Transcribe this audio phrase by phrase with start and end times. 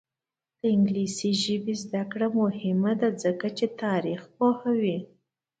[0.59, 4.97] د انګلیسي ژبې زده کړه مهمه ده ځکه چې تاریخ پوهوي.